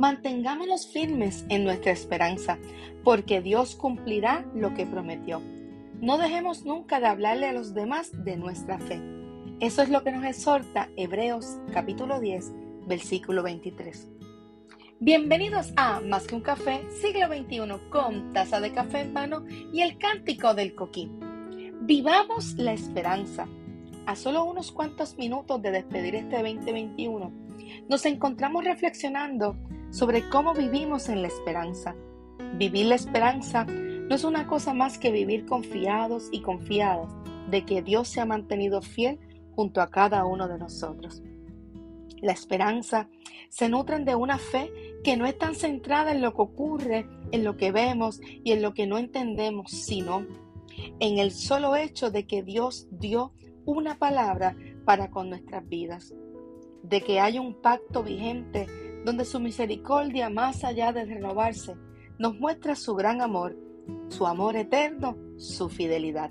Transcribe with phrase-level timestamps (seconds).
[0.00, 2.56] Mantengámonos firmes en nuestra esperanza,
[3.04, 5.42] porque Dios cumplirá lo que prometió.
[6.00, 8.98] No dejemos nunca de hablarle a los demás de nuestra fe.
[9.60, 12.50] Eso es lo que nos exhorta Hebreos capítulo 10,
[12.86, 14.08] versículo 23.
[15.00, 19.82] Bienvenidos a Más que un café, siglo XXI, con taza de café en mano y
[19.82, 21.20] el cántico del coquín.
[21.82, 23.46] Vivamos la esperanza.
[24.06, 27.30] A solo unos cuantos minutos de despedir este 2021,
[27.86, 29.58] nos encontramos reflexionando
[29.90, 31.94] sobre cómo vivimos en la esperanza.
[32.54, 37.12] Vivir la esperanza no es una cosa más que vivir confiados y confiadas
[37.50, 39.18] de que Dios se ha mantenido fiel
[39.54, 41.22] junto a cada uno de nosotros.
[42.20, 43.08] La esperanza
[43.48, 44.70] se nutren de una fe
[45.02, 48.62] que no es tan centrada en lo que ocurre, en lo que vemos y en
[48.62, 50.26] lo que no entendemos, sino
[50.98, 53.32] en el solo hecho de que Dios dio
[53.64, 56.14] una palabra para con nuestras vidas,
[56.82, 58.66] de que hay un pacto vigente
[59.04, 61.76] donde su misericordia, más allá de renovarse,
[62.18, 63.56] nos muestra su gran amor,
[64.08, 66.30] su amor eterno, su fidelidad.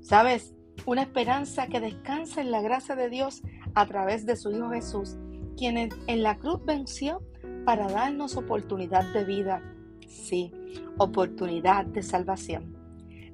[0.00, 0.54] ¿Sabes?
[0.86, 3.42] Una esperanza que descansa en la gracia de Dios
[3.74, 5.16] a través de su Hijo Jesús,
[5.56, 7.22] quien en la cruz venció
[7.64, 9.62] para darnos oportunidad de vida.
[10.06, 10.52] Sí,
[10.96, 12.74] oportunidad de salvación.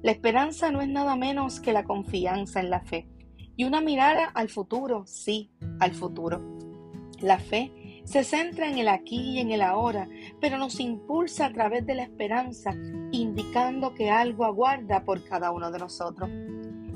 [0.01, 3.07] La esperanza no es nada menos que la confianza en la fe
[3.55, 6.41] y una mirada al futuro, sí, al futuro.
[7.21, 7.71] La fe
[8.05, 10.07] se centra en el aquí y en el ahora,
[10.39, 12.73] pero nos impulsa a través de la esperanza,
[13.11, 16.29] indicando que algo aguarda por cada uno de nosotros.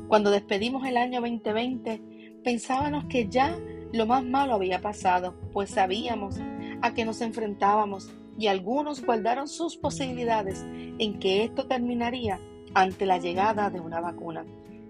[0.08, 2.02] Cuando despedimos el año 2020,
[2.44, 3.58] pensábamos que ya
[3.92, 6.40] lo más malo había pasado, pues sabíamos
[6.82, 10.66] a que nos enfrentábamos y algunos guardaron sus posibilidades
[11.00, 12.40] en que esto terminaría
[12.74, 14.46] ante la llegada de una vacuna.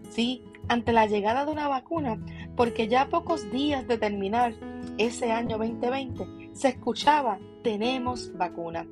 [0.10, 2.20] Sí, ante la llegada de una vacuna,
[2.60, 4.54] porque ya a pocos días de terminar
[4.98, 8.86] ese año 2020 se escuchaba, tenemos vacuna.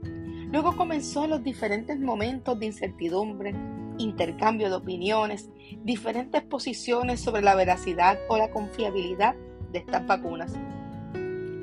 [0.53, 3.53] Luego comenzó los diferentes momentos de incertidumbre,
[3.97, 5.50] intercambio de opiniones,
[5.84, 9.36] diferentes posiciones sobre la veracidad o la confiabilidad
[9.74, 10.53] de estas vacunas.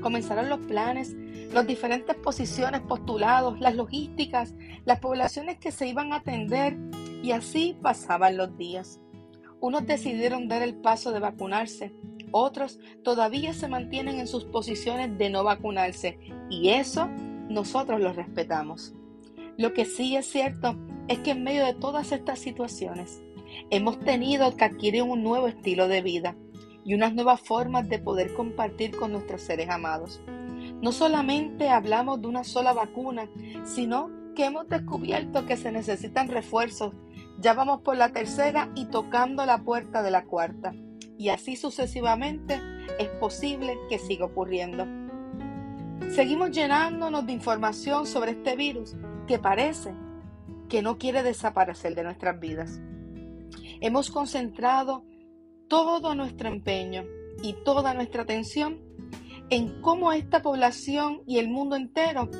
[0.02, 1.16] Comenzaron los planes,
[1.54, 4.52] las diferentes posiciones postulados, las logísticas,
[4.84, 6.76] las poblaciones que se iban a atender
[7.22, 9.00] y así pasaban los días.
[9.64, 11.94] Unos decidieron dar el paso de vacunarse,
[12.32, 16.18] otros todavía se mantienen en sus posiciones de no vacunarse
[16.50, 17.08] y eso
[17.48, 18.92] nosotros lo respetamos.
[19.56, 20.76] Lo que sí es cierto
[21.08, 23.22] es que en medio de todas estas situaciones
[23.70, 26.36] hemos tenido que adquirir un nuevo estilo de vida
[26.84, 30.20] y unas nuevas formas de poder compartir con nuestros seres amados.
[30.82, 33.30] No solamente hablamos de una sola vacuna,
[33.64, 36.92] sino que hemos descubierto que se necesitan refuerzos
[37.38, 40.72] ya vamos por la tercera y tocando la puerta de la cuarta.
[41.18, 42.60] Y así sucesivamente
[42.98, 44.86] es posible que siga ocurriendo.
[46.10, 48.96] Seguimos llenándonos de información sobre este virus
[49.26, 49.94] que parece
[50.68, 52.80] que no quiere desaparecer de nuestras vidas.
[53.80, 55.04] Hemos concentrado
[55.68, 57.04] todo nuestro empeño
[57.42, 58.80] y toda nuestra atención
[59.50, 62.30] en cómo esta población y el mundo entero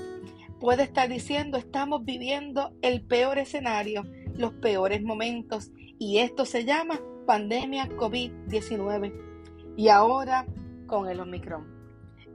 [0.61, 4.05] puede estar diciendo estamos viviendo el peor escenario
[4.37, 9.13] los peores momentos y esto se llama pandemia COVID-19
[9.77, 10.47] y ahora
[10.87, 11.67] con el Omicron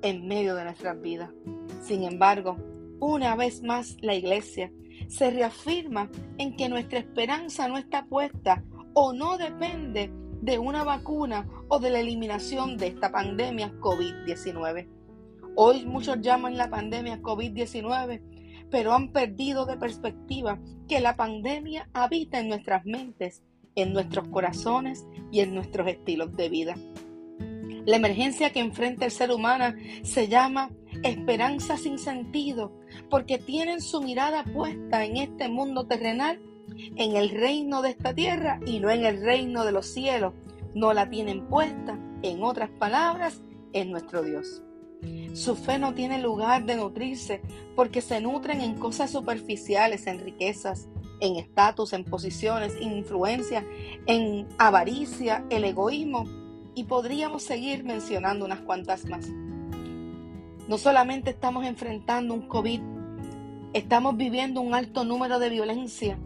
[0.01, 1.29] en medio de nuestras vidas.
[1.81, 2.57] Sin embargo,
[2.99, 4.71] una vez más la iglesia
[5.07, 10.11] se reafirma en que nuestra esperanza no está puesta o no depende
[10.41, 14.87] de una vacuna o de la eliminación de esta pandemia COVID-19.
[15.55, 18.21] Hoy muchos llaman la pandemia COVID-19
[18.69, 23.43] pero han perdido de perspectiva que la pandemia habita en nuestras mentes,
[23.75, 26.75] en nuestros corazones y en nuestros estilos de vida.
[27.85, 30.69] La emergencia que enfrenta el ser humano se llama
[31.03, 32.71] esperanza sin sentido,
[33.09, 36.39] porque tienen su mirada puesta en este mundo terrenal,
[36.95, 40.33] en el reino de esta tierra y no en el reino de los cielos.
[40.75, 43.41] No la tienen puesta, en otras palabras,
[43.73, 44.61] en nuestro Dios.
[45.33, 47.41] Su fe no tiene lugar de nutrirse
[47.75, 50.89] porque se nutren en cosas superficiales, en riquezas,
[51.21, 53.65] en estatus, en posiciones, en influencia,
[54.05, 56.25] en avaricia, el egoísmo
[56.75, 59.27] y podríamos seguir mencionando unas cuantas más.
[60.67, 62.81] No solamente estamos enfrentando un COVID,
[63.73, 66.17] estamos viviendo un alto número de violencia,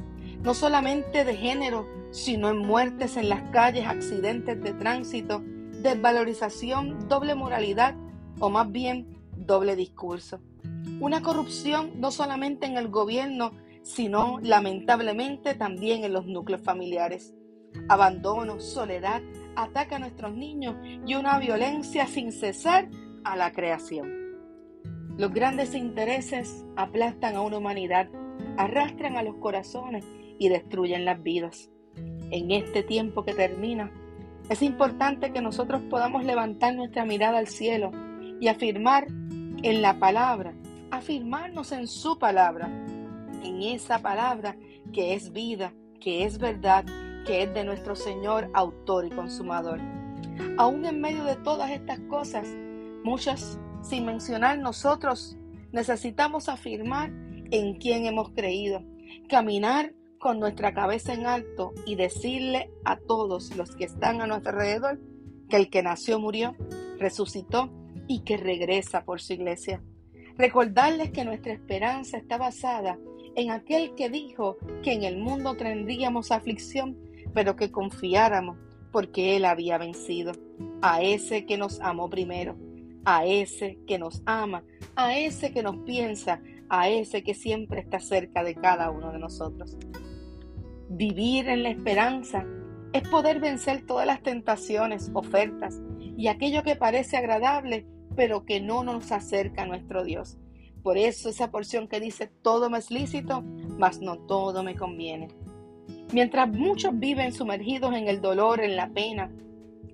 [0.41, 5.41] no solamente de género, sino en muertes en las calles, accidentes de tránsito,
[5.81, 7.95] desvalorización, doble moralidad
[8.39, 10.39] o más bien doble discurso.
[10.99, 13.51] Una corrupción no solamente en el gobierno,
[13.81, 17.33] sino lamentablemente también en los núcleos familiares.
[17.89, 19.21] Abandono, soledad,
[19.55, 20.75] ataca a nuestros niños
[21.05, 22.89] y una violencia sin cesar
[23.23, 24.23] a la creación.
[25.17, 28.09] Los grandes intereses aplastan a una humanidad,
[28.57, 30.05] arrastran a los corazones
[30.39, 31.69] y destruyen las vidas.
[32.31, 33.91] En este tiempo que termina,
[34.49, 37.91] es importante que nosotros podamos levantar nuestra mirada al cielo
[38.43, 40.53] y afirmar en la palabra,
[40.91, 42.67] afirmarnos en su palabra,
[43.41, 44.57] en esa palabra
[44.91, 46.83] que es vida, que es verdad,
[47.25, 49.79] que es de nuestro Señor, autor y consumador.
[50.57, 52.45] Aún en medio de todas estas cosas,
[53.05, 55.37] muchas sin mencionar nosotros,
[55.71, 57.13] necesitamos afirmar
[57.49, 58.83] en quién hemos creído,
[59.29, 64.51] caminar con nuestra cabeza en alto y decirle a todos los que están a nuestro
[64.51, 64.99] alrededor
[65.47, 66.57] que el que nació murió,
[66.99, 67.71] resucitó
[68.07, 69.81] y que regresa por su iglesia.
[70.37, 72.97] Recordarles que nuestra esperanza está basada
[73.35, 76.97] en aquel que dijo que en el mundo tendríamos aflicción,
[77.33, 78.57] pero que confiáramos
[78.91, 80.33] porque Él había vencido,
[80.81, 82.55] a ese que nos amó primero,
[83.05, 84.63] a ese que nos ama,
[84.95, 89.19] a ese que nos piensa, a ese que siempre está cerca de cada uno de
[89.19, 89.77] nosotros.
[90.89, 92.45] Vivir en la esperanza
[92.93, 95.81] es poder vencer todas las tentaciones, ofertas
[96.15, 100.37] y aquello que parece agradable, pero que no nos acerca a nuestro Dios.
[100.81, 103.41] Por eso esa porción que dice, todo me es lícito,
[103.77, 105.29] mas no todo me conviene.
[106.11, 109.31] Mientras muchos viven sumergidos en el dolor, en la pena,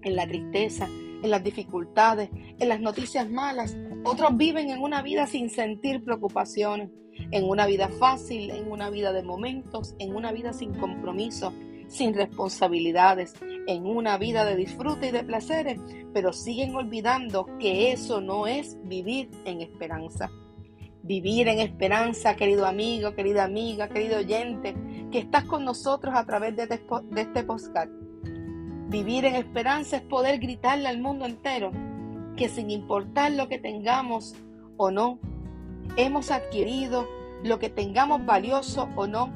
[0.01, 5.27] en la tristeza, en las dificultades, en las noticias malas, otros viven en una vida
[5.27, 6.89] sin sentir preocupaciones,
[7.31, 11.53] en una vida fácil, en una vida de momentos, en una vida sin compromiso,
[11.89, 13.33] sin responsabilidades,
[13.67, 15.81] en una vida de disfrute y de placeres,
[16.13, 20.29] pero siguen olvidando que eso no es vivir en esperanza
[21.09, 24.75] vivir en esperanza, querido amigo, querida amiga, querido oyente,
[25.11, 27.91] que estás con nosotros a través de de este podcast.
[28.89, 31.71] Vivir en esperanza es poder gritarle al mundo entero
[32.37, 34.35] que sin importar lo que tengamos
[34.77, 35.19] o no,
[35.97, 37.07] hemos adquirido
[37.43, 39.33] lo que tengamos valioso o no,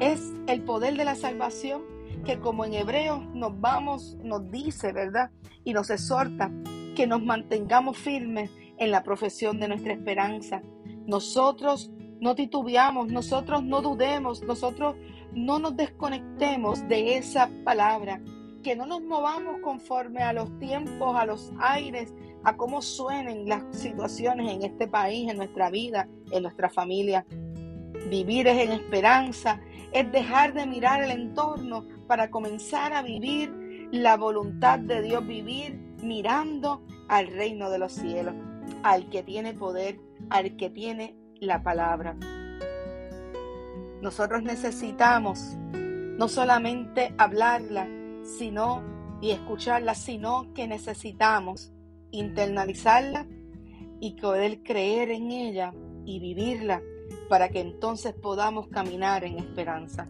[0.00, 1.82] es el poder de la salvación
[2.24, 5.30] que como en Hebreos nos vamos, nos dice, ¿verdad?
[5.64, 6.50] Y nos exhorta
[6.94, 10.62] que nos mantengamos firmes en la profesión de nuestra esperanza,
[11.06, 11.90] nosotros
[12.20, 14.96] no titubeamos, nosotros no dudemos, nosotros
[15.32, 18.20] no nos desconectemos de esa palabra,
[18.62, 22.12] que no nos movamos conforme a los tiempos, a los aires,
[22.44, 27.24] a cómo suenen las situaciones en este país, en nuestra vida, en nuestra familia.
[28.06, 29.60] Vivir es en esperanza,
[29.92, 35.78] es dejar de mirar el entorno para comenzar a vivir la voluntad de Dios, vivir
[36.02, 38.34] mirando al reino de los cielos,
[38.82, 39.98] al que tiene poder,
[40.30, 42.16] al que tiene la palabra.
[44.00, 47.88] Nosotros necesitamos no solamente hablarla,
[48.22, 48.82] sino
[49.20, 51.72] y escucharla, sino que necesitamos
[52.10, 53.26] internalizarla
[54.00, 55.72] y poder creer en ella
[56.04, 56.80] y vivirla
[57.28, 60.08] para que entonces podamos caminar en esperanza.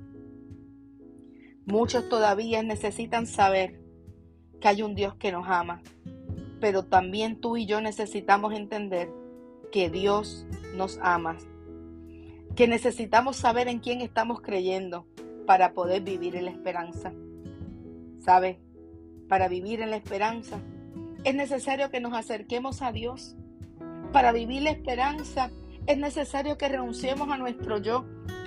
[1.66, 3.80] Muchos todavía necesitan saber
[4.60, 5.82] que hay un Dios que nos ama,
[6.60, 9.10] pero también tú y yo necesitamos entender
[9.70, 10.46] que Dios
[10.76, 11.36] nos ama,
[12.56, 15.06] que necesitamos saber en quién estamos creyendo
[15.46, 17.12] para poder vivir en la esperanza.
[18.20, 18.60] ¿Sabe?
[19.28, 20.58] Para vivir en la esperanza
[21.24, 23.36] es necesario que nos acerquemos a Dios.
[24.12, 25.50] Para vivir la esperanza
[25.88, 28.06] es necesario que renunciemos a nuestro yo,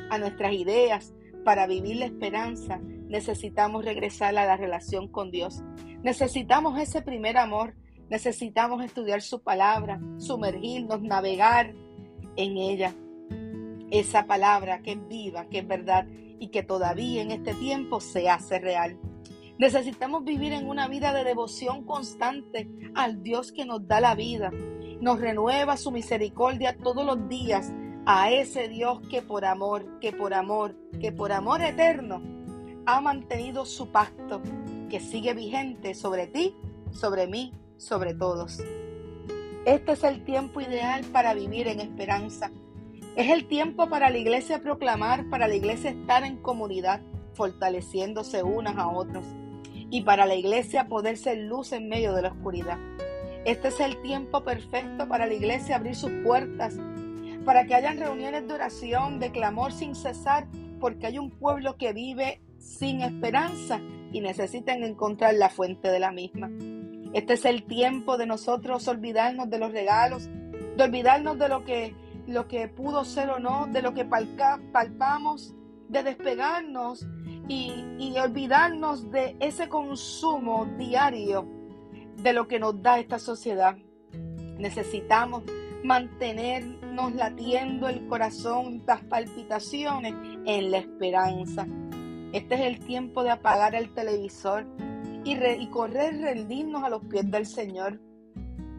[0.10, 1.14] a nuestras ideas.
[1.44, 5.62] Para vivir la esperanza necesitamos regresar a la relación con Dios.
[6.02, 7.76] Necesitamos ese primer amor
[8.12, 11.74] Necesitamos estudiar su palabra, sumergirnos, navegar
[12.36, 12.94] en ella.
[13.90, 16.06] Esa palabra que es viva, que es verdad
[16.38, 19.00] y que todavía en este tiempo se hace real.
[19.58, 24.52] Necesitamos vivir en una vida de devoción constante al Dios que nos da la vida.
[25.01, 27.72] Nos renueva su misericordia todos los días
[28.05, 32.22] a ese Dios que por amor, que por amor, que por amor eterno
[32.86, 34.43] ha mantenido su pacto
[34.91, 36.55] que sigue vigente sobre ti,
[36.91, 38.60] sobre mí sobre todos.
[39.65, 42.51] Este es el tiempo ideal para vivir en esperanza.
[43.15, 47.01] Es el tiempo para la iglesia proclamar, para la iglesia estar en comunidad,
[47.34, 49.25] fortaleciéndose unas a otros,
[49.74, 52.77] y para la iglesia poder ser luz en medio de la oscuridad.
[53.44, 56.78] Este es el tiempo perfecto para la iglesia abrir sus puertas,
[57.44, 60.48] para que hayan reuniones de oración, de clamor sin cesar,
[60.80, 63.82] porque hay un pueblo que vive sin esperanza
[64.12, 66.52] y necesitan encontrar la fuente de la misma.
[67.14, 70.30] Este es el tiempo de nosotros olvidarnos de los regalos,
[70.78, 71.96] de olvidarnos de lo que,
[72.28, 75.56] lo que pudo ser o no, de lo que palpamos,
[75.90, 77.08] de despegarnos
[77.48, 81.61] y, y olvidarnos de ese consumo diario
[82.22, 83.78] de lo que nos da esta sociedad.
[84.58, 85.44] Necesitamos
[85.84, 90.13] mantenernos latiendo el corazón, las palpitaciones
[90.46, 91.66] en la esperanza.
[92.34, 94.66] Este es el tiempo de apagar el televisor
[95.24, 98.00] y, y correr, rendirnos a los pies del Señor.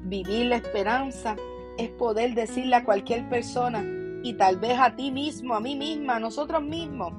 [0.05, 1.37] Vivir la esperanza
[1.79, 3.85] es poder decirle a cualquier persona
[4.23, 7.13] y tal vez a ti mismo, a mí misma, a nosotros mismos,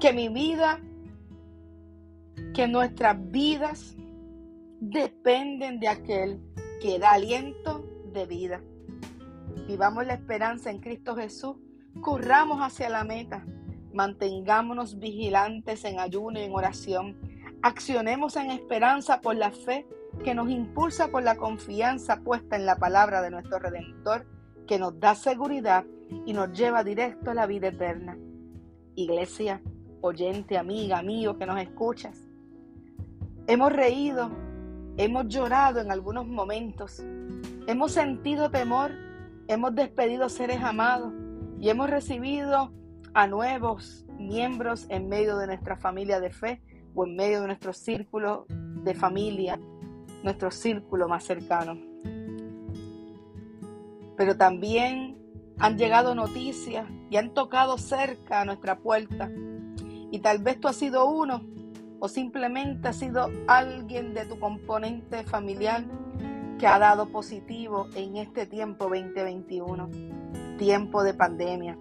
[0.00, 0.80] que mi vida,
[2.52, 3.96] que nuestras vidas
[4.80, 6.40] dependen de aquel
[6.80, 8.60] que da aliento de vida.
[9.66, 11.56] Vivamos la esperanza en Cristo Jesús,
[12.00, 13.44] corramos hacia la meta,
[13.92, 17.16] mantengámonos vigilantes en ayuno y en oración,
[17.62, 19.86] accionemos en esperanza por la fe
[20.22, 24.26] que nos impulsa por la confianza puesta en la palabra de nuestro Redentor,
[24.66, 25.84] que nos da seguridad
[26.24, 28.16] y nos lleva directo a la vida eterna.
[28.94, 29.60] Iglesia,
[30.00, 32.28] oyente, amiga, amigo que nos escuchas,
[33.46, 34.30] hemos reído,
[34.96, 37.02] hemos llorado en algunos momentos,
[37.66, 38.92] hemos sentido temor,
[39.48, 41.12] hemos despedido seres amados
[41.60, 42.72] y hemos recibido
[43.14, 46.62] a nuevos miembros en medio de nuestra familia de fe
[46.94, 49.58] o en medio de nuestro círculo de familia
[50.26, 51.78] nuestro círculo más cercano.
[54.16, 55.16] Pero también
[55.58, 59.30] han llegado noticias y han tocado cerca a nuestra puerta.
[60.10, 61.42] Y tal vez tú has sido uno
[62.00, 65.84] o simplemente has sido alguien de tu componente familiar
[66.58, 69.90] que ha dado positivo en este tiempo 2021,
[70.58, 71.78] tiempo de pandemia.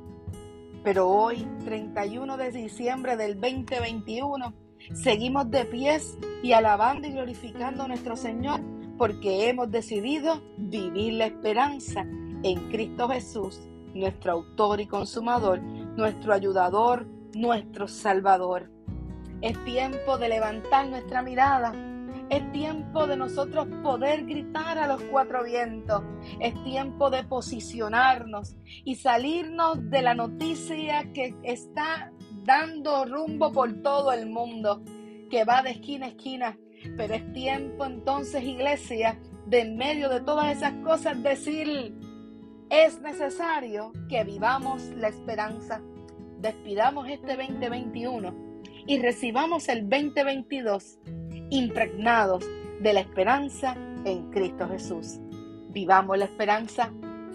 [0.83, 4.53] Pero hoy, 31 de diciembre del 2021,
[4.93, 8.61] Seguimos de pies y alabando y glorificando a nuestro Señor
[8.97, 12.01] porque hemos decidido vivir la esperanza
[12.43, 13.59] en Cristo Jesús,
[13.93, 18.71] nuestro autor y consumador, nuestro ayudador, nuestro salvador.
[19.41, 21.73] Es tiempo de levantar nuestra mirada.
[22.29, 26.01] Es tiempo de nosotros poder gritar a los cuatro vientos.
[26.39, 32.11] Es tiempo de posicionarnos y salirnos de la noticia que está
[32.43, 34.83] dando rumbo por todo el mundo,
[35.29, 36.57] que va de esquina a esquina.
[36.97, 41.95] Pero es tiempo entonces, iglesia, de en medio de todas esas cosas decir,
[42.69, 45.81] es necesario que vivamos la esperanza.
[46.39, 48.44] Despidamos este 2021
[48.87, 50.99] y recibamos el 2022
[51.49, 52.45] impregnados
[52.81, 53.75] de la esperanza
[54.05, 55.19] en Cristo Jesús.
[55.69, 56.91] Vivamos la esperanza.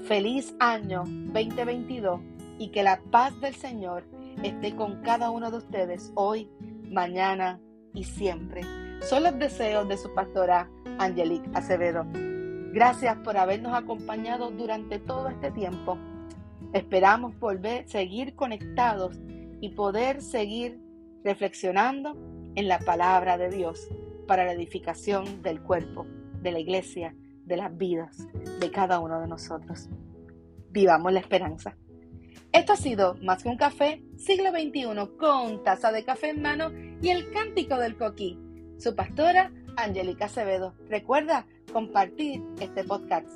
[0.07, 2.21] Feliz año 2022
[2.59, 4.05] y que la paz del Señor
[4.43, 6.49] esté con cada uno de ustedes hoy,
[6.89, 7.61] mañana
[7.95, 8.63] y siempre.
[9.03, 12.07] Son los deseos de su pastora Angelique Acevedo.
[12.73, 15.99] Gracias por habernos acompañado durante todo este tiempo.
[16.73, 19.21] Esperamos volver, seguir conectados
[19.61, 20.81] y poder seguir
[21.25, 22.17] reflexionando
[22.55, 23.89] en la palabra de Dios
[24.27, 26.07] para la edificación del cuerpo,
[26.43, 28.29] de la iglesia, de las vidas
[28.61, 29.89] de cada uno de nosotros.
[30.71, 31.77] Vivamos la esperanza.
[32.53, 36.71] Esto ha sido Más que un café, siglo XXI, con taza de café en mano
[37.01, 38.39] y el cántico del coquí.
[38.79, 40.75] Su pastora, Angélica Acevedo.
[40.89, 43.29] Recuerda compartir este podcast.